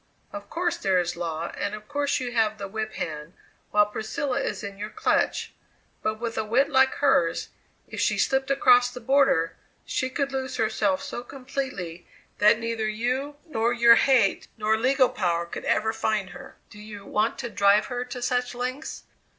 Of 0.33 0.49
course 0.49 0.77
there 0.77 0.97
is 0.99 1.15
law 1.15 1.51
and 1.55 1.75
of 1.75 1.87
course 1.87 2.19
you 2.19 2.31
have 2.31 2.57
the 2.57 2.67
whip 2.67 2.93
hand 2.95 3.33
while 3.69 3.85
Priscilla 3.85 4.39
is 4.39 4.63
in 4.63 4.79
your 4.79 4.89
clutch, 4.89 5.53
but 6.01 6.19
with 6.19 6.39
a 6.39 6.43
wit 6.43 6.71
like 6.71 6.95
hers, 6.95 7.49
if 7.87 8.01
she 8.01 8.17
slipped 8.17 8.49
across 8.49 8.89
the 8.89 8.99
border 8.99 9.57
she 9.85 10.09
could 10.09 10.31
lose 10.31 10.55
herself 10.55 11.03
so 11.03 11.21
completely 11.21 12.07
that 12.39 12.57
neither 12.57 12.87
your 12.87 13.95
hate 13.95 14.47
nor 14.57 14.75
legal 14.75 15.07
power 15.09 15.45
could 15.45 15.65
ever 15.65 15.93
find 15.93 16.31
her. 16.31 16.57
Do 16.71 16.79
you 16.79 17.05
want 17.05 17.37
to 17.37 17.51
drive 17.51 17.85
her 17.85 18.03
to 18.05 18.23
such 18.23 18.55
lengths?" 18.55 19.03